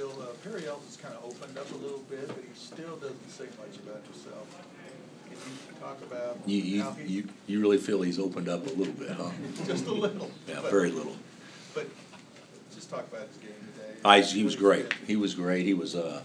Bill, 0.00 0.12
uh, 0.22 0.26
Perry 0.42 0.62
has 0.62 0.96
kind 0.96 1.14
of 1.14 1.26
opened 1.26 1.58
up 1.58 1.70
a 1.72 1.76
little 1.76 1.98
bit, 2.08 2.26
but 2.26 2.38
he 2.38 2.58
still 2.58 2.96
doesn't 2.96 3.30
say 3.30 3.44
much 3.58 3.76
about 3.84 4.02
yourself. 4.06 4.48
Can 5.28 5.36
you 5.36 5.78
talk 5.78 6.00
about 6.00 6.38
You, 6.46 6.62
you, 6.62 6.82
how 6.82 6.92
he, 6.92 7.12
you, 7.12 7.28
you 7.46 7.60
really 7.60 7.76
feel 7.76 8.00
he's 8.00 8.18
opened 8.18 8.48
up 8.48 8.66
a 8.66 8.70
little 8.70 8.94
bit, 8.94 9.10
huh? 9.10 9.30
just 9.66 9.84
a 9.84 9.92
little? 9.92 10.30
Yeah, 10.48 10.60
but- 10.62 10.70
very 10.70 10.90
little. 10.90 11.16
But 11.74 11.86
just 12.74 12.88
talk 12.88 13.06
about 13.12 13.28
his 13.28 13.36
game 13.36 13.50
today. 13.74 13.92
I, 14.02 14.22
he 14.22 14.42
was 14.42 14.56
great. 14.56 14.90
He 15.06 15.16
was 15.16 15.34
great. 15.34 15.66
He 15.66 15.74
was, 15.74 15.94
uh, 15.94 16.22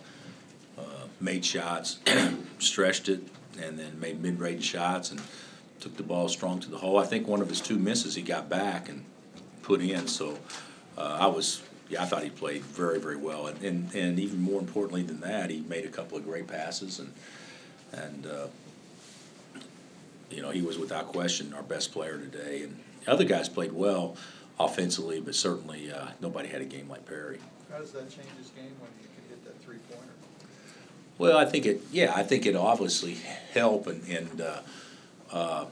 uh, 0.78 0.82
made 1.20 1.44
shots, 1.44 2.00
stretched 2.60 3.10
it, 3.10 3.28
and 3.62 3.78
then 3.78 4.00
made 4.00 4.22
mid-range 4.22 4.64
shots 4.64 5.12
and 5.12 5.22
took 5.82 5.98
the 5.98 6.04
ball 6.04 6.30
strong 6.30 6.62
to 6.62 6.72
the 6.72 6.78
hole. 6.78 6.98
I 6.98 7.06
think 7.06 7.28
one 7.28 7.42
of 7.42 7.50
his 7.50 7.60
two 7.60 7.78
misses 7.78 8.16
he 8.16 8.22
got 8.22 8.48
back 8.48 8.88
and 8.88 9.04
put 9.64 9.82
in, 9.82 10.08
so, 10.08 10.38
uh, 10.98 11.18
I 11.20 11.28
was, 11.28 11.62
yeah, 11.90 12.02
I 12.02 12.06
thought 12.06 12.24
he 12.24 12.30
played 12.30 12.64
very, 12.64 13.00
very 13.00 13.16
well. 13.16 13.48
And, 13.48 13.62
and, 13.64 13.94
and 13.96 14.20
even 14.20 14.42
more 14.42 14.60
importantly 14.60 15.04
than 15.04 15.20
that, 15.22 15.50
he 15.50 15.62
made 15.62 15.86
a 15.86 15.90
couple 15.90 16.18
of 16.18 16.24
great 16.24 16.48
passes 16.48 17.00
and, 17.00 17.14
and, 17.92 18.26
uh, 18.26 18.48
you 20.32 20.42
know, 20.42 20.50
he 20.50 20.62
was 20.62 20.78
without 20.78 21.08
question 21.08 21.54
our 21.54 21.64
best 21.64 21.92
player 21.92 22.18
today. 22.18 22.64
And 22.64 22.80
the 23.06 23.12
other 23.12 23.24
guys 23.24 23.48
played 23.48 23.72
well 23.72 24.18
offensively, 24.60 25.20
but 25.22 25.36
certainly, 25.36 25.92
uh, 25.92 26.08
nobody 26.20 26.50
had 26.50 26.62
a 26.62 26.66
game 26.66 26.90
like 26.90 27.06
Perry. 27.06 27.40
How 27.72 27.78
does 27.78 27.92
that 27.92 28.10
change 28.10 28.30
his 28.38 28.50
game 28.50 28.72
when 28.80 28.90
you 29.02 29.08
can 29.16 29.30
hit 29.30 29.46
that 29.46 29.62
three-pointer? 29.64 30.14
Well, 31.18 31.38
I 31.38 31.46
think 31.46 31.66
it, 31.66 31.82
yeah, 31.92 32.14
I 32.16 32.24
think 32.24 32.46
it 32.46 32.56
obviously 32.56 33.18
help 33.54 33.88
and, 33.88 34.06
and, 34.10 34.42
uh, 34.42 34.60
uh, 35.32 35.66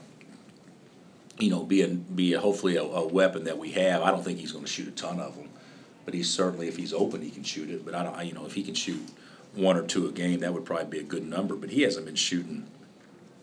you 1.38 1.50
know, 1.50 1.64
be 1.64 1.82
a, 1.82 1.88
be 1.88 2.34
a, 2.34 2.40
hopefully 2.40 2.76
a, 2.76 2.82
a 2.82 3.06
weapon 3.06 3.44
that 3.44 3.58
we 3.58 3.72
have. 3.72 4.02
I 4.02 4.10
don't 4.10 4.22
think 4.22 4.38
he's 4.38 4.52
gonna 4.52 4.66
shoot 4.66 4.86
a 4.86 4.92
ton 4.92 5.18
of 5.18 5.36
them, 5.36 5.48
but 6.04 6.14
he's 6.14 6.30
certainly, 6.30 6.68
if 6.68 6.76
he's 6.76 6.92
open, 6.92 7.22
he 7.22 7.30
can 7.30 7.44
shoot 7.44 7.70
it. 7.70 7.84
But 7.84 7.94
I 7.94 8.02
don't, 8.02 8.16
I, 8.16 8.22
you 8.22 8.32
know, 8.32 8.46
if 8.46 8.54
he 8.54 8.62
can 8.62 8.74
shoot 8.74 9.00
one 9.54 9.76
or 9.76 9.82
two 9.82 10.08
a 10.08 10.12
game, 10.12 10.40
that 10.40 10.52
would 10.52 10.64
probably 10.64 10.86
be 10.86 10.98
a 10.98 11.04
good 11.04 11.26
number, 11.26 11.54
but 11.54 11.70
he 11.70 11.82
hasn't 11.82 12.06
been 12.06 12.16
shooting 12.16 12.66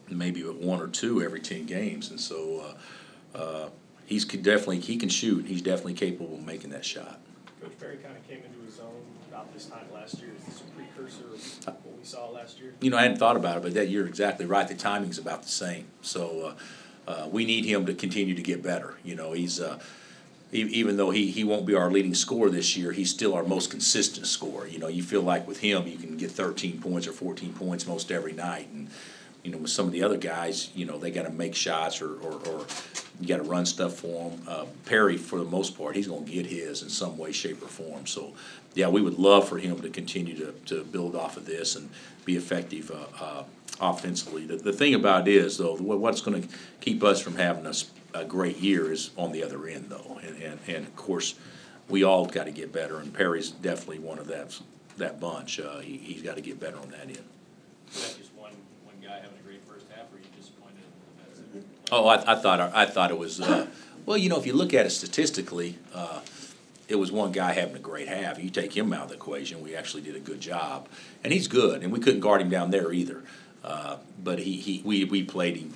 maybe 0.09 0.41
one 0.41 0.81
or 0.81 0.87
two 0.87 1.21
every 1.21 1.39
ten 1.39 1.65
games, 1.65 2.09
and 2.09 2.19
so, 2.19 2.75
uh, 3.35 3.37
uh, 3.37 3.69
he's 4.05 4.25
could 4.25 4.43
definitely, 4.43 4.79
he 4.79 4.97
can 4.97 5.07
shoot, 5.07 5.45
he's 5.45 5.61
definitely 5.61 5.93
capable 5.93 6.35
of 6.35 6.45
making 6.45 6.69
that 6.69 6.83
shot. 6.83 7.21
Coach 7.61 7.71
Perry 7.79 7.95
kind 7.95 8.17
of 8.17 8.27
came 8.27 8.39
into 8.43 8.59
his 8.65 8.81
own 8.81 9.01
about 9.29 9.53
this 9.53 9.67
time 9.67 9.85
last 9.93 10.19
year. 10.19 10.31
Is 10.37 10.45
this 10.45 10.61
a 10.61 10.63
precursor 10.75 11.23
of 11.33 11.75
what 11.85 11.97
we 11.97 12.03
saw 12.03 12.29
last 12.29 12.59
year? 12.59 12.73
You 12.81 12.89
know, 12.89 12.97
I 12.97 13.03
hadn't 13.03 13.19
thought 13.19 13.37
about 13.37 13.55
it, 13.55 13.63
but 13.63 13.73
that, 13.75 13.87
you're 13.87 14.05
exactly 14.05 14.45
right, 14.45 14.67
the 14.67 14.75
timing's 14.75 15.17
about 15.17 15.43
the 15.43 15.49
same. 15.49 15.85
So, 16.01 16.55
uh, 17.07 17.09
uh, 17.09 17.27
we 17.29 17.45
need 17.45 17.63
him 17.63 17.85
to 17.85 17.93
continue 17.93 18.35
to 18.35 18.41
get 18.41 18.61
better, 18.61 18.97
you 19.05 19.15
know, 19.15 19.31
he's, 19.31 19.61
uh, 19.61 19.79
even 20.51 20.97
though 20.97 21.11
he, 21.11 21.31
he 21.31 21.43
won't 21.43 21.65
be 21.65 21.75
our 21.75 21.89
leading 21.89 22.13
scorer 22.13 22.49
this 22.49 22.75
year, 22.75 22.91
he's 22.91 23.09
still 23.09 23.33
our 23.33 23.43
most 23.43 23.71
consistent 23.71 24.27
scorer. 24.27 24.67
You 24.67 24.79
know, 24.79 24.87
you 24.87 25.03
feel 25.03 25.21
like 25.21 25.47
with 25.47 25.59
him, 25.59 25.87
you 25.87 25.97
can 25.97 26.17
get 26.17 26.31
thirteen 26.31 26.81
points 26.81 27.07
or 27.07 27.13
fourteen 27.13 27.53
points 27.53 27.87
most 27.87 28.11
every 28.11 28.33
night, 28.33 28.67
and, 28.73 28.89
you 29.43 29.51
know, 29.51 29.57
with 29.57 29.71
some 29.71 29.85
of 29.87 29.91
the 29.91 30.03
other 30.03 30.17
guys, 30.17 30.69
you 30.75 30.85
know, 30.85 30.97
they 30.97 31.09
gotta 31.11 31.31
make 31.31 31.55
shots 31.55 32.01
or, 32.01 32.15
or, 32.21 32.33
or 32.47 32.65
you 33.19 33.27
gotta 33.27 33.43
run 33.43 33.65
stuff 33.65 33.95
for 33.95 34.29
them. 34.29 34.41
Uh, 34.47 34.65
Perry, 34.85 35.17
for 35.17 35.39
the 35.39 35.45
most 35.45 35.77
part, 35.77 35.95
he's 35.95 36.07
gonna 36.07 36.25
get 36.25 36.45
his 36.45 36.83
in 36.83 36.89
some 36.89 37.17
way, 37.17 37.31
shape, 37.31 37.63
or 37.63 37.67
form, 37.67 38.05
so, 38.05 38.33
yeah, 38.73 38.87
we 38.87 39.01
would 39.01 39.17
love 39.17 39.47
for 39.47 39.57
him 39.57 39.81
to 39.81 39.89
continue 39.89 40.35
to, 40.37 40.53
to 40.65 40.83
build 40.83 41.15
off 41.15 41.37
of 41.37 41.45
this 41.45 41.75
and 41.75 41.89
be 42.25 42.35
effective, 42.35 42.91
uh, 42.91 43.23
uh, 43.23 43.43
offensively. 43.79 44.45
The, 44.45 44.57
the 44.57 44.73
thing 44.73 44.93
about 44.93 45.27
it 45.27 45.33
is, 45.35 45.57
though, 45.57 45.75
what's 45.75 46.21
gonna 46.21 46.43
keep 46.79 47.03
us 47.03 47.19
from 47.19 47.35
having 47.35 47.65
a, 47.65 47.69
s- 47.69 47.89
a 48.13 48.25
great 48.25 48.57
year 48.57 48.91
is 48.91 49.11
on 49.17 49.31
the 49.31 49.43
other 49.43 49.67
end, 49.67 49.89
though, 49.89 50.19
and, 50.23 50.41
and, 50.41 50.59
and 50.67 50.87
of 50.87 50.95
course, 50.95 51.35
we 51.89 52.03
all 52.03 52.25
gotta 52.25 52.51
get 52.51 52.71
better, 52.71 52.97
and 52.97 53.13
Perry's 53.13 53.51
definitely 53.51 53.99
one 53.99 54.19
of 54.19 54.27
that, 54.27 54.59
that 54.97 55.19
bunch, 55.19 55.59
uh, 55.59 55.79
he, 55.79 55.97
he's 55.97 56.21
gotta 56.21 56.41
get 56.41 56.59
better 56.59 56.77
on 56.77 56.89
that 56.91 57.03
end. 57.03 57.23
Is 57.93 58.07
that 58.07 58.17
just 58.17 58.33
one, 58.35 58.51
one 58.85 58.95
guy 59.01 59.15
having 59.15 59.37
a 59.39 59.47
great 59.47 59.61
first 59.67 59.85
half, 59.95 60.11
or 60.11 60.15
are 60.15 60.19
you 60.19 60.25
disappointed 60.37 60.77
in 60.77 61.43
the 61.43 61.61
defensive? 61.61 61.69
Oh, 61.91 62.07
I, 62.07 62.33
I 62.33 62.35
thought, 62.35 62.59
I 62.59 62.85
thought 62.85 63.11
it 63.11 63.17
was, 63.17 63.41
uh, 63.41 63.67
well, 64.05 64.17
you 64.17 64.29
know, 64.29 64.39
if 64.39 64.45
you 64.45 64.53
look 64.53 64.73
at 64.73 64.85
it 64.85 64.91
statistically, 64.91 65.77
uh, 65.93 66.21
it 66.87 66.95
was 66.95 67.11
one 67.11 67.31
guy 67.31 67.53
having 67.53 67.75
a 67.75 67.79
great 67.79 68.09
half. 68.09 68.41
You 68.43 68.49
take 68.49 68.75
him 68.75 68.91
out 68.91 69.03
of 69.03 69.09
the 69.09 69.15
equation, 69.15 69.61
we 69.61 69.75
actually 69.75 70.01
did 70.01 70.15
a 70.15 70.19
good 70.19 70.41
job. 70.41 70.89
And 71.23 71.31
he's 71.31 71.47
good, 71.47 71.83
and 71.83 71.93
we 71.93 71.99
couldn't 71.99 72.19
guard 72.19 72.41
him 72.41 72.49
down 72.49 72.71
there 72.71 72.91
either. 72.91 73.23
Uh, 73.63 73.97
but 74.21 74.39
he, 74.39 74.57
he, 74.57 74.81
we, 74.83 75.05
we 75.05 75.23
played 75.23 75.55
him. 75.55 75.73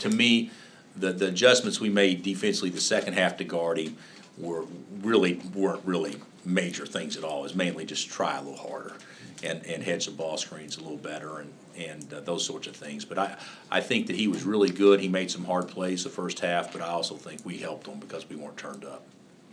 To 0.00 0.08
me, 0.10 0.50
the, 0.96 1.12
the 1.12 1.28
adjustments 1.28 1.80
we 1.80 1.88
made 1.88 2.22
defensively 2.22 2.70
the 2.70 2.80
second 2.80 3.14
half 3.14 3.36
to 3.38 3.44
guard 3.44 3.78
him 3.78 3.96
were, 4.38 4.64
really, 5.02 5.40
weren't 5.54 5.84
really 5.84 6.16
major 6.44 6.86
things 6.86 7.16
at 7.16 7.24
all. 7.24 7.40
It 7.40 7.42
was 7.44 7.54
mainly 7.54 7.84
just 7.84 8.08
try 8.08 8.36
a 8.36 8.42
little 8.42 8.56
harder 8.56 8.94
and, 9.42 9.64
and 9.66 9.82
hedge 9.82 10.06
the 10.06 10.12
ball 10.12 10.36
screens 10.36 10.76
a 10.76 10.80
little 10.80 10.98
better 10.98 11.38
and, 11.40 11.52
and 11.76 12.12
uh, 12.12 12.20
those 12.20 12.44
sorts 12.44 12.66
of 12.66 12.76
things. 12.76 13.04
But 13.04 13.18
I, 13.18 13.36
I 13.70 13.80
think 13.80 14.06
that 14.08 14.16
he 14.16 14.28
was 14.28 14.44
really 14.44 14.70
good. 14.70 15.00
He 15.00 15.08
made 15.08 15.30
some 15.30 15.44
hard 15.44 15.68
plays 15.68 16.04
the 16.04 16.10
first 16.10 16.40
half, 16.40 16.72
but 16.72 16.82
I 16.82 16.88
also 16.88 17.14
think 17.14 17.44
we 17.44 17.58
helped 17.58 17.86
him 17.86 17.98
because 18.00 18.28
we 18.28 18.36
weren't 18.36 18.56
turned 18.56 18.84
up. 18.84 19.04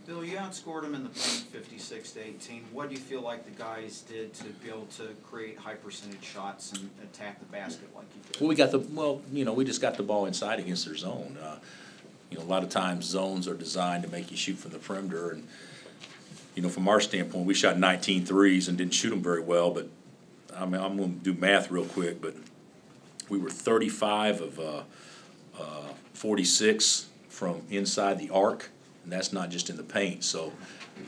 Bill, 0.08 0.24
you 0.24 0.38
outscored 0.38 0.82
them 0.82 0.94
in 0.94 1.02
the 1.02 1.10
paint 1.10 1.44
fifty-six 1.52 2.12
to 2.12 2.26
eighteen. 2.26 2.64
What 2.72 2.88
do 2.88 2.94
you 2.94 3.00
feel 3.00 3.20
like 3.20 3.44
the 3.44 3.50
guys 3.50 4.00
did 4.08 4.32
to 4.34 4.44
be 4.44 4.70
able 4.70 4.86
to 4.96 5.08
create 5.22 5.58
high 5.58 5.74
percentage 5.74 6.24
shots 6.24 6.72
and 6.72 6.88
attack 7.02 7.38
the 7.40 7.44
basket 7.44 7.94
like 7.94 8.06
you 8.16 8.22
did? 8.32 8.40
Well, 8.40 8.48
we 8.48 8.54
got 8.54 8.70
the, 8.70 8.78
well, 8.78 9.20
you 9.30 9.44
know, 9.44 9.52
we 9.52 9.66
just 9.66 9.82
got 9.82 9.98
the 9.98 10.02
ball 10.02 10.24
inside 10.24 10.60
against 10.60 10.86
their 10.86 10.96
zone. 10.96 11.36
Uh, 11.38 11.58
You 12.30 12.38
know, 12.38 12.44
a 12.44 12.46
lot 12.46 12.62
of 12.62 12.70
times 12.70 13.04
zones 13.04 13.46
are 13.46 13.54
designed 13.54 14.02
to 14.04 14.08
make 14.08 14.30
you 14.30 14.36
shoot 14.38 14.56
from 14.56 14.70
the 14.70 14.78
perimeter 14.78 15.30
and, 15.30 15.46
you 16.54 16.62
know, 16.62 16.70
from 16.70 16.88
our 16.88 17.00
standpoint, 17.00 17.44
we 17.44 17.52
shot 17.54 17.78
19 17.78 18.24
threes 18.24 18.66
and 18.66 18.78
didn't 18.78 18.94
shoot 18.94 19.10
them 19.10 19.22
very 19.22 19.42
well, 19.42 19.70
but 19.70 19.88
I 20.56 20.64
mean, 20.64 20.80
I'm 20.80 20.96
gonna 20.96 21.08
do 21.08 21.34
math 21.34 21.70
real 21.70 21.84
quick, 21.84 22.22
but 22.22 22.34
we 23.28 23.36
were 23.38 23.50
thirty-five 23.50 24.40
of, 24.40 24.58
uh, 24.58 24.82
uh, 25.60 25.88
forty-six 26.14 27.08
from 27.28 27.60
inside 27.68 28.18
the 28.18 28.30
arc, 28.30 28.70
and 29.08 29.12
that's 29.14 29.32
not 29.32 29.48
just 29.48 29.70
in 29.70 29.78
the 29.78 29.82
paint, 29.82 30.22
so 30.22 30.52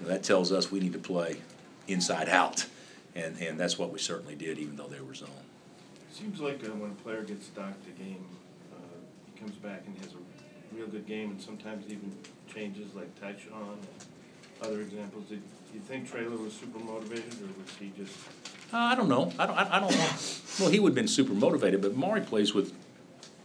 that 0.06 0.22
tells 0.22 0.52
us 0.52 0.72
we 0.72 0.80
need 0.80 0.94
to 0.94 0.98
play 0.98 1.36
inside 1.86 2.30
out. 2.30 2.64
And, 3.14 3.36
and 3.42 3.60
that's 3.60 3.78
what 3.78 3.92
we 3.92 3.98
certainly 3.98 4.34
did, 4.34 4.56
even 4.58 4.74
though 4.76 4.86
they 4.86 5.00
were 5.02 5.12
zone. 5.12 5.28
Seems 6.10 6.40
like 6.40 6.64
uh, 6.64 6.68
when 6.68 6.92
a 6.92 6.94
player 6.94 7.22
gets 7.22 7.48
docked 7.48 7.86
a 7.86 7.90
game, 8.02 8.24
uh, 8.72 8.76
he 9.26 9.38
comes 9.38 9.54
back 9.56 9.82
and 9.86 9.98
has 9.98 10.14
a 10.14 10.74
real 10.74 10.86
good 10.86 11.06
game 11.06 11.32
and 11.32 11.42
sometimes 11.42 11.84
even 11.92 12.10
changes 12.50 12.94
like 12.94 13.14
Tyshawn 13.20 13.74
and 13.74 13.86
other 14.62 14.80
examples. 14.80 15.26
Did 15.28 15.42
you 15.74 15.80
think 15.80 16.10
Trailer 16.10 16.38
was 16.38 16.54
super 16.54 16.78
motivated 16.78 17.34
or 17.34 17.48
was 17.62 17.74
he 17.78 17.92
just, 17.98 18.16
Uh, 18.72 18.78
I 18.78 18.94
don't 18.94 19.10
know. 19.10 19.30
I 19.38 19.44
don't. 19.44 19.58
I, 19.58 19.76
I 19.76 19.78
don't 19.78 19.92
know. 19.92 20.10
Well, 20.58 20.70
he 20.70 20.80
would 20.80 20.90
have 20.92 20.94
been 20.94 21.06
super 21.06 21.34
motivated, 21.34 21.82
but 21.82 21.94
Mari 21.94 22.22
plays 22.22 22.54
with 22.54 22.72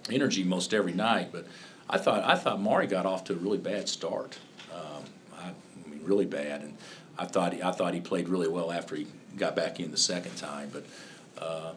energy 0.10 0.46
most 0.46 0.74
every 0.74 0.94
night. 0.94 1.34
But 1.34 1.46
I 1.90 1.97
thought 1.97 2.23
I 2.23 2.35
thought 2.35 2.59
Maury 2.59 2.88
got 2.88 3.06
off 3.06 3.23
to 3.25 3.34
a 3.34 3.35
really 3.35 3.57
bad 3.57 3.88
start. 3.88 4.38
Um, 4.73 5.03
I, 5.38 5.51
mean, 5.90 6.01
really 6.03 6.25
bad. 6.25 6.62
And 6.62 6.78
I 7.18 7.25
thought 7.25 7.53
he, 7.53 7.62
I 7.62 7.72
thought 7.72 7.94
he 7.94 8.01
played 8.01 8.28
really 8.28 8.47
well 8.47 8.72
after 8.72 8.96
he 8.96 9.07
got 9.38 9.56
back 9.56 9.79
in 9.79 9.91
the 9.91 9.97
second 9.97 10.35
time. 10.35 10.72
But 10.73 10.85
uh, 11.38 11.73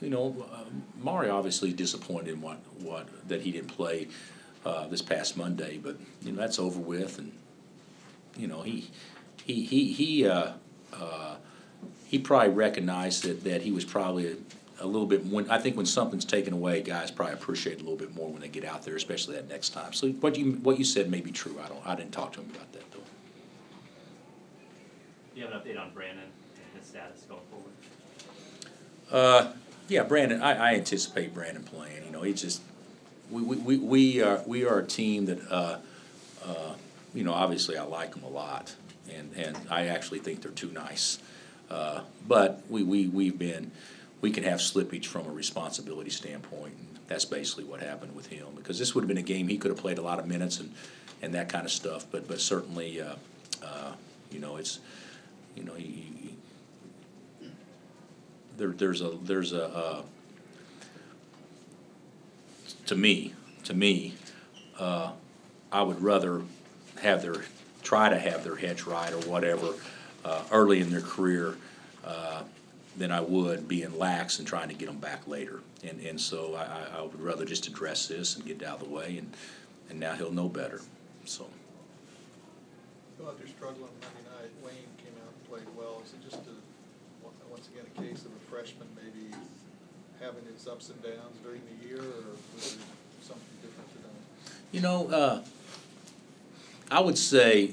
you 0.00 0.10
know, 0.10 0.46
uh, 0.52 0.64
Maury 1.00 1.28
obviously 1.28 1.72
disappointed 1.72 2.34
in 2.34 2.40
what 2.40 2.58
what 2.80 3.08
that 3.28 3.42
he 3.42 3.52
didn't 3.52 3.68
play 3.76 4.08
uh, 4.64 4.86
this 4.88 5.02
past 5.02 5.36
Monday. 5.36 5.78
But 5.78 5.96
you 6.22 6.32
know 6.32 6.38
that's 6.38 6.58
over 6.58 6.80
with, 6.80 7.18
and 7.18 7.32
you 8.36 8.46
know 8.46 8.62
he 8.62 8.90
he 9.44 9.64
he 9.64 9.92
he. 9.92 10.28
Uh, 10.28 10.52
uh, 10.92 11.36
he 12.06 12.18
probably 12.20 12.50
recognized 12.50 13.24
that, 13.24 13.42
that 13.42 13.62
he 13.62 13.72
was 13.72 13.84
probably 13.84 14.36
a, 14.80 14.86
little 14.86 15.06
bit, 15.06 15.24
when, 15.26 15.50
I 15.50 15.58
think 15.58 15.76
when 15.76 15.86
something's 15.86 16.24
taken 16.24 16.52
away, 16.52 16.82
guys 16.82 17.10
probably 17.10 17.34
appreciate 17.34 17.74
it 17.74 17.80
a 17.80 17.84
little 17.84 17.96
bit 17.96 18.14
more 18.14 18.28
when 18.28 18.40
they 18.40 18.48
get 18.48 18.64
out 18.64 18.82
there, 18.82 18.96
especially 18.96 19.36
that 19.36 19.48
next 19.48 19.70
time. 19.70 19.92
So 19.92 20.08
what 20.08 20.36
you, 20.36 20.52
what 20.62 20.78
you 20.78 20.84
said 20.84 21.10
may 21.10 21.20
be 21.20 21.30
true, 21.30 21.56
I 21.64 21.68
don't, 21.68 21.86
I 21.86 21.94
didn't 21.94 22.12
talk 22.12 22.32
to 22.34 22.40
him 22.40 22.50
about 22.50 22.72
that 22.72 22.90
though. 22.92 22.98
Do 25.34 25.40
you 25.40 25.46
have 25.46 25.54
an 25.54 25.60
update 25.60 25.80
on 25.80 25.90
Brandon 25.92 26.24
and 26.24 26.80
his 26.80 26.88
status 26.88 27.22
going 27.28 27.40
forward? 27.50 27.72
Uh, 29.10 29.52
yeah, 29.88 30.02
Brandon, 30.02 30.42
I, 30.42 30.72
I 30.72 30.74
anticipate 30.74 31.34
Brandon 31.34 31.62
playing, 31.62 32.04
you 32.04 32.10
know, 32.10 32.22
he 32.22 32.32
just, 32.32 32.62
we, 33.30 33.42
we, 33.42 33.56
we, 33.56 33.76
we 33.78 34.22
are, 34.22 34.42
we 34.46 34.64
are 34.64 34.78
a 34.78 34.86
team 34.86 35.26
that, 35.26 35.40
uh, 35.50 35.78
uh, 36.44 36.74
you 37.14 37.24
know, 37.24 37.32
obviously 37.32 37.76
I 37.76 37.84
like 37.84 38.14
them 38.14 38.24
a 38.24 38.28
lot, 38.28 38.74
and, 39.12 39.30
and 39.36 39.58
I 39.70 39.86
actually 39.86 40.18
think 40.18 40.42
they're 40.42 40.50
too 40.50 40.70
nice. 40.70 41.18
Uh, 41.70 42.00
but 42.26 42.62
we, 42.68 42.82
we, 42.82 43.06
we've 43.08 43.38
been, 43.38 43.70
we 44.24 44.30
can 44.30 44.42
have 44.42 44.58
slippage 44.58 45.04
from 45.04 45.26
a 45.26 45.30
responsibility 45.30 46.08
standpoint, 46.08 46.72
and 46.78 46.98
that's 47.08 47.26
basically 47.26 47.62
what 47.62 47.82
happened 47.82 48.16
with 48.16 48.26
him. 48.28 48.46
Because 48.56 48.78
this 48.78 48.94
would 48.94 49.02
have 49.02 49.08
been 49.08 49.18
a 49.18 49.22
game, 49.22 49.48
he 49.48 49.58
could 49.58 49.70
have 49.70 49.76
played 49.76 49.98
a 49.98 50.00
lot 50.00 50.18
of 50.18 50.26
minutes 50.26 50.60
and, 50.60 50.72
and 51.20 51.34
that 51.34 51.50
kind 51.50 51.66
of 51.66 51.70
stuff, 51.70 52.06
but, 52.10 52.26
but 52.26 52.40
certainly, 52.40 53.02
uh, 53.02 53.16
uh, 53.62 53.92
you 54.30 54.38
know, 54.38 54.56
it's, 54.56 54.78
you 55.54 55.62
know, 55.62 55.74
he, 55.74 56.34
he, 57.42 57.50
there, 58.56 58.70
there's 58.70 59.02
a, 59.02 59.10
there's 59.24 59.52
a, 59.52 59.66
uh, 59.66 60.02
to 62.86 62.96
me, 62.96 63.34
to 63.64 63.74
me, 63.74 64.14
uh, 64.78 65.12
I 65.70 65.82
would 65.82 66.02
rather 66.02 66.40
have 67.02 67.20
their, 67.20 67.44
try 67.82 68.08
to 68.08 68.18
have 68.18 68.42
their 68.42 68.56
heads 68.56 68.86
right 68.86 69.12
or 69.12 69.20
whatever, 69.28 69.74
uh, 70.24 70.44
early 70.50 70.80
in 70.80 70.88
their 70.88 71.02
career 71.02 71.56
uh, 72.06 72.44
than 72.96 73.10
I 73.10 73.20
would 73.20 73.66
being 73.66 73.98
lax 73.98 74.38
and 74.38 74.46
trying 74.46 74.68
to 74.68 74.74
get 74.74 74.86
them 74.86 74.98
back 74.98 75.26
later. 75.26 75.60
And, 75.82 76.00
and 76.00 76.20
so 76.20 76.54
I, 76.54 76.98
I- 76.98 77.02
would 77.02 77.20
rather 77.20 77.44
just 77.44 77.66
address 77.66 78.06
this 78.06 78.36
and 78.36 78.44
get 78.46 78.62
it 78.62 78.66
out 78.66 78.80
of 78.80 78.88
the 78.88 78.94
way, 78.94 79.18
and, 79.18 79.32
and 79.90 79.98
now 80.00 80.14
he'll 80.14 80.32
know 80.32 80.48
better, 80.48 80.80
so. 81.24 81.46
Feel 83.18 83.26
like 83.26 83.38
they're 83.38 83.46
struggling 83.48 83.90
Monday 84.00 84.24
night. 84.30 84.50
Wayne 84.64 84.74
came 84.98 85.14
out 85.22 85.32
and 85.32 85.48
played 85.48 85.76
well. 85.76 86.00
Is 86.04 86.12
it 86.14 86.22
just 86.30 86.42
a, 86.46 86.54
once 87.50 87.68
again, 87.68 87.84
a 87.96 88.00
case 88.02 88.24
of 88.24 88.30
a 88.32 88.50
freshman 88.50 88.86
maybe 88.96 89.34
having 90.20 90.44
its 90.48 90.66
ups 90.66 90.88
and 90.88 91.02
downs 91.02 91.36
during 91.42 91.60
the 91.80 91.86
year, 91.86 91.98
or 91.98 92.32
was 92.54 92.74
there 92.76 92.84
something 93.22 93.56
different 93.62 93.90
today? 93.92 94.54
You 94.72 94.80
know, 94.80 95.08
uh, 95.08 95.42
I 96.90 97.00
would 97.00 97.18
say 97.18 97.72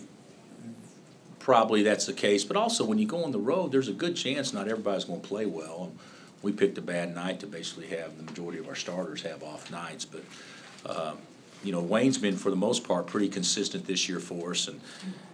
probably 1.42 1.84
that's 1.84 2.06
the 2.06 2.14
case, 2.14 2.44
but 2.44 2.56
also 2.56 2.86
when 2.86 2.98
you 2.98 3.08
go 3.08 3.24
on 3.24 3.32
the 3.32 3.40
road, 3.40 3.72
there's 3.72 3.88
a 3.88 3.94
good 3.94 4.16
chance 4.16 4.54
not 4.54 4.68
everybody's 4.68 5.06
gonna 5.06 5.20
play 5.20 5.46
well. 5.46 5.86
And 5.86 6.00
We 6.42 6.52
picked 6.52 6.78
a 6.78 6.82
bad 6.82 7.14
night 7.14 7.40
to 7.42 7.48
basically 7.48 7.88
have 7.88 8.18
the 8.18 8.24
majority 8.24 8.60
of 8.60 8.68
our 8.68 8.76
starters 8.76 9.24
have 9.24 9.44
off 9.44 9.70
nights, 9.72 10.06
but, 10.06 10.24
um, 10.86 11.18
you 11.64 11.72
know, 11.72 11.82
Wayne's 11.82 12.18
been, 12.18 12.38
for 12.38 12.50
the 12.50 12.56
most 12.56 12.84
part, 12.84 13.08
pretty 13.08 13.30
consistent 13.30 13.86
this 13.86 14.10
year 14.10 14.20
for 14.20 14.52
us, 14.52 14.68
and, 14.68 14.82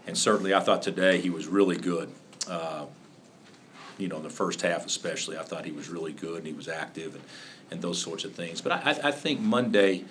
and 0.05 0.17
certainly 0.17 0.53
I 0.53 0.59
thought 0.59 0.81
today 0.81 1.21
he 1.21 1.29
was 1.29 1.47
really 1.47 1.77
good. 1.77 2.09
Uh, 2.47 2.85
you 3.97 4.07
know, 4.07 4.17
in 4.17 4.23
the 4.23 4.29
first 4.29 4.61
half 4.61 4.85
especially, 4.85 5.37
I 5.37 5.43
thought 5.43 5.65
he 5.65 5.71
was 5.71 5.89
really 5.89 6.13
good 6.13 6.37
and 6.37 6.47
he 6.47 6.53
was 6.53 6.67
active 6.67 7.15
and, 7.15 7.23
and 7.71 7.81
those 7.81 8.01
sorts 8.01 8.23
of 8.23 8.33
things. 8.33 8.61
But 8.61 8.73
I, 8.73 8.99
I, 9.05 9.11
think 9.11 9.39
Monday, 9.39 10.05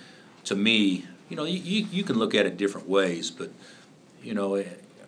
to 0.45 0.57
me, 0.57 1.05
you 1.29 1.37
know, 1.37 1.45
you, 1.45 1.87
you, 1.91 2.03
can 2.03 2.19
look 2.19 2.35
at 2.35 2.47
it 2.47 2.57
different 2.57 2.89
ways, 2.89 3.31
but, 3.31 3.51
you 4.23 4.35
know, 4.35 4.57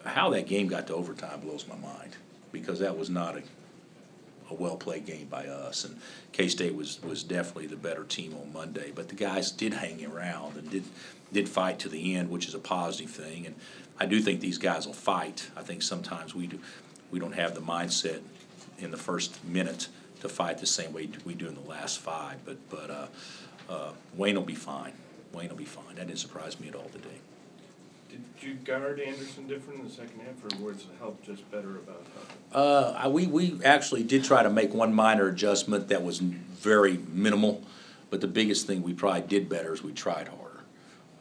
how 0.04 0.30
that 0.30 0.46
game 0.46 0.68
got 0.68 0.86
to 0.86 0.94
overtime 0.94 1.40
blows 1.40 1.66
my 1.68 1.76
mind. 1.76 2.16
Because 2.50 2.78
that 2.78 2.96
was 2.96 3.10
not 3.10 3.36
a, 3.36 3.42
a 4.50 4.54
well-played 4.54 5.04
game 5.04 5.26
by 5.26 5.46
us, 5.46 5.84
and 5.84 6.00
K-State 6.32 6.74
was, 6.74 6.98
was 7.02 7.22
definitely 7.22 7.66
the 7.66 7.76
better 7.76 8.04
team 8.04 8.34
on 8.34 8.52
Monday. 8.52 8.90
But 8.94 9.08
the 9.08 9.14
guys 9.14 9.50
did 9.50 9.74
hang 9.74 10.04
around 10.06 10.56
and 10.56 10.70
did, 10.70 10.84
did 11.30 11.46
fight 11.46 11.78
to 11.80 11.90
the 11.90 12.14
end, 12.16 12.30
which 12.30 12.48
is 12.48 12.54
a 12.54 12.58
positive 12.58 13.10
thing. 13.10 13.44
And 13.44 13.54
I 14.00 14.06
do 14.06 14.20
think 14.20 14.40
these 14.40 14.56
guys 14.56 14.86
will 14.86 14.94
fight. 14.94 15.50
I 15.56 15.62
think 15.62 15.82
sometimes 15.82 16.34
we 16.34 16.46
do, 16.46 16.58
we 17.10 17.18
don't 17.18 17.34
have 17.34 17.54
the 17.54 17.60
mindset 17.60 18.20
in 18.78 18.90
the 18.90 18.96
first 18.96 19.44
minute 19.44 19.88
to 20.20 20.28
fight 20.28 20.58
the 20.58 20.66
same 20.66 20.94
way 20.94 21.08
we 21.26 21.34
do 21.34 21.48
in 21.48 21.54
the 21.54 21.68
last 21.68 21.98
five. 21.98 22.38
But, 22.46 22.56
but, 22.70 22.90
uh, 22.90 23.06
uh, 23.68 23.92
Wayne 24.16 24.36
will 24.36 24.42
be 24.42 24.54
fine. 24.54 24.92
Wayne 25.34 25.50
will 25.50 25.56
be 25.56 25.66
fine. 25.66 25.96
That 25.96 26.06
didn't 26.06 26.18
surprise 26.18 26.58
me 26.58 26.68
at 26.68 26.74
all 26.74 26.88
today. 26.88 27.20
Did 28.08 28.22
you 28.40 28.54
guard 28.54 29.00
Anderson 29.00 29.46
different 29.46 29.80
in 29.80 29.86
the 29.86 29.92
second 29.92 30.20
half, 30.20 30.42
or 30.42 30.64
was 30.64 30.86
help 30.98 31.22
just 31.22 31.48
better 31.50 31.76
about 31.76 32.02
helping? 32.14 32.36
Uh, 32.52 33.08
we, 33.10 33.26
we 33.26 33.62
actually 33.64 34.02
did 34.02 34.24
try 34.24 34.42
to 34.42 34.50
make 34.50 34.72
one 34.72 34.94
minor 34.94 35.28
adjustment 35.28 35.88
that 35.88 36.02
was 36.02 36.18
very 36.18 36.98
minimal, 37.12 37.62
but 38.10 38.20
the 38.20 38.28
biggest 38.28 38.66
thing 38.66 38.82
we 38.82 38.94
probably 38.94 39.22
did 39.22 39.48
better 39.48 39.74
is 39.74 39.82
we 39.82 39.92
tried 39.92 40.28
harder. 40.28 40.60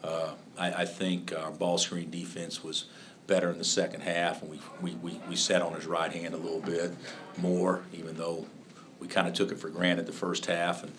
Uh, 0.04 0.34
I, 0.58 0.82
I 0.82 0.86
think 0.86 1.34
our 1.38 1.52
ball 1.52 1.78
screen 1.78 2.10
defense 2.10 2.64
was 2.64 2.86
better 3.26 3.50
in 3.50 3.58
the 3.58 3.66
second 3.66 4.02
half, 4.02 4.42
and 4.42 4.50
we, 4.50 4.60
we, 4.82 4.94
we, 4.96 5.22
we 5.28 5.36
sat 5.36 5.62
on 5.62 5.74
his 5.74 5.86
right 5.86 6.12
hand 6.12 6.34
a 6.34 6.38
little 6.38 6.62
bit 6.62 6.94
more, 7.38 7.84
even 7.94 8.16
though 8.16 8.46
we 9.00 9.08
kind 9.08 9.28
of 9.28 9.34
took 9.34 9.52
it 9.52 9.60
for 9.60 9.70
granted 9.70 10.06
the 10.06 10.14
first 10.14 10.46
half, 10.46 10.84
and, 10.84 10.94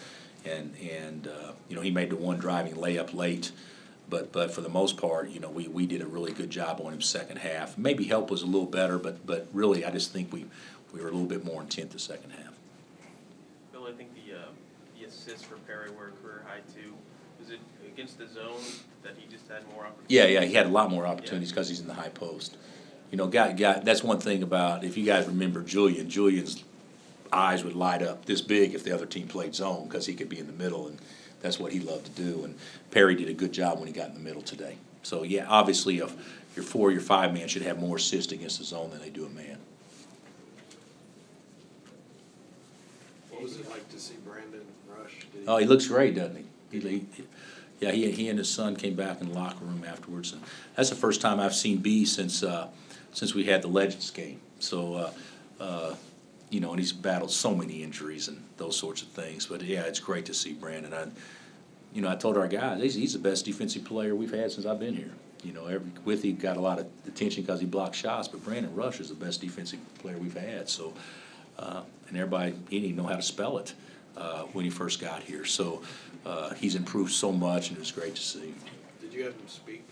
and, 0.44 0.74
and, 0.76 1.28
uh, 1.28 1.52
you 1.68 1.76
know, 1.76 1.82
he 1.82 1.90
made 1.90 2.10
the 2.10 2.16
one 2.16 2.36
driving 2.36 2.74
layup 2.74 3.14
late. 3.14 3.50
But, 4.10 4.32
but 4.32 4.50
for 4.50 4.62
the 4.62 4.70
most 4.70 4.96
part, 4.96 5.28
you 5.28 5.38
know, 5.38 5.50
we, 5.50 5.68
we 5.68 5.86
did 5.86 6.00
a 6.00 6.06
really 6.06 6.32
good 6.32 6.50
job 6.50 6.80
on 6.82 6.94
him 6.94 7.02
second 7.02 7.38
half. 7.38 7.76
Maybe 7.76 8.04
help 8.04 8.30
was 8.30 8.42
a 8.42 8.46
little 8.46 8.66
better, 8.66 8.98
but, 8.98 9.26
but 9.26 9.48
really, 9.52 9.84
I 9.84 9.90
just 9.90 10.12
think 10.12 10.32
we, 10.32 10.46
we 10.94 11.00
were 11.00 11.08
a 11.08 11.12
little 11.12 11.26
bit 11.26 11.44
more 11.44 11.60
intent 11.60 11.90
the 11.90 11.98
second 11.98 12.30
half. 12.30 12.54
Bill, 13.70 13.86
I 13.86 13.92
think 13.92 14.10
the, 14.14 14.34
uh, 14.34 14.40
the 14.98 15.06
assists 15.06 15.42
for 15.42 15.56
Perry 15.66 15.90
were 15.90 16.08
a 16.08 16.22
career 16.22 16.42
high 16.46 16.60
too. 16.74 16.94
Was 17.38 17.50
it 17.50 17.60
against 17.86 18.18
the 18.18 18.26
zone 18.26 18.62
that 19.02 19.12
he 19.18 19.30
just 19.30 19.46
had 19.48 19.62
more 19.74 19.84
opportunities? 19.84 20.16
Yeah, 20.16 20.24
yeah, 20.24 20.40
he 20.40 20.54
had 20.54 20.66
a 20.66 20.70
lot 20.70 20.90
more 20.90 21.06
opportunities 21.06 21.50
because 21.50 21.68
he's 21.68 21.80
in 21.80 21.86
the 21.86 21.94
high 21.94 22.08
post. 22.08 22.56
You 23.10 23.18
know, 23.18 23.26
guy, 23.26 23.52
guy, 23.52 23.80
that's 23.80 24.02
one 24.02 24.20
thing 24.20 24.42
about, 24.42 24.84
if 24.84 24.96
you 24.96 25.04
guys 25.04 25.26
remember 25.26 25.62
Julian, 25.62 26.08
Julian's 26.08 26.64
eyes 27.30 27.62
would 27.62 27.74
light 27.74 28.02
up 28.02 28.24
this 28.24 28.40
big 28.40 28.74
if 28.74 28.84
the 28.84 28.92
other 28.92 29.06
team 29.06 29.28
played 29.28 29.54
zone, 29.54 29.84
because 29.86 30.06
he 30.06 30.14
could 30.14 30.30
be 30.30 30.38
in 30.38 30.46
the 30.46 30.52
middle, 30.52 30.86
and 30.86 30.98
that's 31.40 31.58
what 31.58 31.72
he 31.72 31.80
loved 31.80 32.06
to 32.06 32.22
do. 32.22 32.44
And 32.44 32.54
Perry 32.90 33.14
did 33.14 33.28
a 33.28 33.32
good 33.34 33.52
job 33.52 33.78
when 33.78 33.86
he 33.86 33.92
got 33.92 34.08
in 34.08 34.14
the 34.14 34.20
middle 34.20 34.42
today. 34.42 34.76
So, 35.02 35.22
yeah, 35.22 35.46
obviously, 35.48 35.98
if 35.98 36.12
your 36.56 36.64
four, 36.64 36.90
your 36.90 37.00
five 37.00 37.32
man 37.32 37.48
should 37.48 37.62
have 37.62 37.78
more 37.78 37.96
assists 37.96 38.32
against 38.32 38.58
the 38.58 38.64
zone 38.64 38.90
than 38.90 39.00
they 39.00 39.10
do 39.10 39.24
a 39.24 39.28
man. 39.30 39.58
What 43.30 43.42
was 43.42 43.56
it 43.56 43.68
like 43.70 43.88
to 43.90 43.98
see 43.98 44.14
Brandon 44.26 44.60
Rush? 44.88 45.12
He- 45.32 45.46
Oh, 45.46 45.56
he 45.58 45.66
looks 45.66 45.86
great, 45.86 46.14
doesn't 46.14 46.36
he? 46.36 46.78
He, 46.78 46.88
he, 46.88 47.06
yeah, 47.80 47.92
he, 47.92 48.10
he 48.10 48.28
and 48.28 48.38
his 48.38 48.50
son 48.50 48.76
came 48.76 48.94
back 48.94 49.20
in 49.20 49.28
the 49.28 49.34
locker 49.34 49.64
room 49.64 49.84
afterwards, 49.86 50.32
and 50.32 50.42
that's 50.74 50.90
the 50.90 50.96
first 50.96 51.20
time 51.20 51.38
I've 51.40 51.54
seen 51.54 51.78
B 51.78 52.04
since, 52.04 52.42
uh, 52.42 52.68
since 53.12 53.34
we 53.34 53.44
had 53.44 53.62
the 53.62 53.68
Legends 53.68 54.10
game. 54.10 54.40
So, 54.58 54.94
uh, 54.94 55.10
uh, 55.60 55.94
you 56.50 56.60
know, 56.60 56.70
and 56.70 56.78
he's 56.78 56.92
battled 56.92 57.30
so 57.30 57.54
many 57.54 57.82
injuries 57.82 58.28
and 58.28 58.42
those 58.56 58.76
sorts 58.76 59.02
of 59.02 59.08
things, 59.08 59.46
but 59.46 59.62
yeah, 59.62 59.82
it's 59.82 60.00
great 60.00 60.26
to 60.26 60.34
see 60.34 60.52
Brandon. 60.52 60.94
I, 60.94 61.06
you 61.92 62.02
know, 62.02 62.08
I 62.08 62.16
told 62.16 62.36
our 62.36 62.48
guys, 62.48 62.80
he's, 62.82 62.94
he's 62.94 63.12
the 63.12 63.18
best 63.18 63.44
defensive 63.44 63.84
player 63.84 64.14
we've 64.14 64.32
had 64.32 64.50
since 64.52 64.66
I've 64.66 64.80
been 64.80 64.94
here. 64.94 65.12
You 65.44 65.52
know, 65.52 65.66
every, 65.66 65.90
Withey 66.04 66.32
got 66.32 66.56
a 66.56 66.60
lot 66.60 66.78
of 66.78 66.86
attention 67.06 67.42
because 67.42 67.60
he 67.60 67.66
blocked 67.66 67.94
shots, 67.94 68.28
but 68.28 68.44
Brandon 68.44 68.74
Rush 68.74 69.00
is 69.00 69.08
the 69.08 69.14
best 69.14 69.40
defensive 69.40 69.78
player 69.98 70.16
we've 70.18 70.36
had, 70.36 70.68
so, 70.68 70.92
uh, 71.58 71.82
and 72.08 72.16
everybody, 72.16 72.54
he 72.70 72.80
didn't 72.80 72.96
know 72.96 73.06
how 73.06 73.16
to 73.16 73.22
spell 73.22 73.58
it, 73.58 73.74
uh, 74.16 74.42
when 74.52 74.64
he 74.64 74.70
first 74.70 75.00
got 75.00 75.22
here. 75.22 75.44
So, 75.44 75.82
uh, 76.26 76.54
he's 76.54 76.74
improved 76.74 77.12
so 77.12 77.32
much 77.32 77.70
and 77.70 77.78
it's 77.78 77.92
great 77.92 78.14
to 78.16 78.22
see. 78.22 78.54
Did 79.00 79.12
you 79.12 79.24
have 79.24 79.34
him 79.34 79.48
speak? 79.48 79.84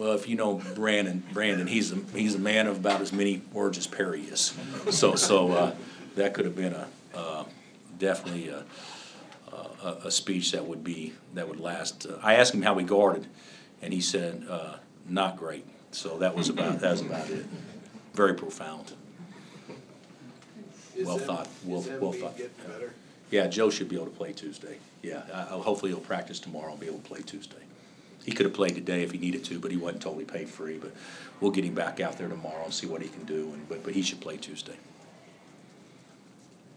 Well, 0.00 0.12
if 0.12 0.26
you 0.26 0.34
know 0.34 0.54
Brandon, 0.74 1.22
Brandon, 1.30 1.66
he's 1.66 1.92
a, 1.92 1.96
he's 2.14 2.34
a 2.34 2.38
man 2.38 2.66
of 2.66 2.78
about 2.78 3.02
as 3.02 3.12
many 3.12 3.42
words 3.52 3.76
as 3.76 3.86
Perry 3.86 4.22
is. 4.22 4.54
So, 4.88 5.14
so, 5.14 5.52
uh, 5.52 5.74
that 6.16 6.32
could 6.32 6.46
have 6.46 6.56
been 6.56 6.72
a, 6.72 6.88
uh, 7.14 7.44
definitely 7.98 8.48
a, 8.48 8.64
a, 9.52 9.88
a 10.06 10.10
speech 10.10 10.52
that 10.52 10.64
would 10.64 10.82
be, 10.82 11.12
that 11.34 11.46
would 11.46 11.60
last. 11.60 12.06
Uh, 12.06 12.16
I 12.22 12.36
asked 12.36 12.54
him 12.54 12.62
how 12.62 12.78
he 12.78 12.84
guarded, 12.86 13.26
and 13.82 13.92
he 13.92 14.00
said, 14.00 14.46
uh, 14.48 14.76
not 15.06 15.36
great. 15.36 15.66
So 15.92 16.16
that 16.20 16.34
was 16.34 16.48
about, 16.48 16.80
that 16.80 16.92
was 16.92 17.02
about 17.02 17.28
it. 17.28 17.44
Very 18.14 18.32
profound. 18.32 18.94
Is 20.96 21.06
Well 21.06 21.18
thought, 21.18 21.46
well- 21.62 21.84
well 22.00 22.12
thought. 22.12 22.38
better? 22.66 22.94
Yeah, 23.30 23.48
Joe 23.48 23.68
should 23.68 23.90
be 23.90 23.96
able 23.96 24.06
to 24.06 24.12
play 24.16 24.32
Tuesday. 24.32 24.78
Yeah, 25.02 25.24
I- 25.30 25.42
hopefully 25.58 25.90
he'll 25.92 26.00
practice 26.00 26.40
tomorrow 26.40 26.70
and 26.70 26.80
be 26.80 26.86
able 26.86 27.00
to 27.00 27.04
play 27.04 27.20
Tuesday. 27.20 27.56
He 28.24 28.32
could 28.32 28.46
have 28.46 28.54
played 28.54 28.74
today 28.74 29.02
if 29.02 29.12
he 29.12 29.18
needed 29.18 29.44
to, 29.44 29.58
but 29.58 29.70
he 29.70 29.76
wasn't 29.76 30.02
totally 30.02 30.24
paid 30.24 30.48
free, 30.48 30.78
but 30.78 30.92
we'll 31.40 31.50
get 31.50 31.64
him 31.64 31.74
back 31.74 32.00
out 32.00 32.18
there 32.18 32.28
tomorrow 32.28 32.64
and 32.64 32.74
see 32.74 32.86
what 32.86 33.02
he 33.02 33.08
can 33.08 33.24
do, 33.24 33.52
and, 33.52 33.68
but, 33.68 33.82
but 33.82 33.94
he 33.94 34.02
should 34.02 34.20
play 34.20 34.36
Tuesday. 34.36 34.76